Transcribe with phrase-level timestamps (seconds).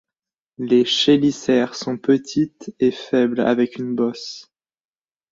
[0.57, 4.51] Les chélicères sont petites et faibles avec une bosse.